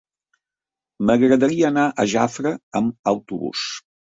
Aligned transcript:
M'agradaria 1.09 1.67
anar 1.71 1.85
a 1.91 2.07
Jafre 2.15 2.55
amb 2.81 3.13
autobús. 3.13 3.71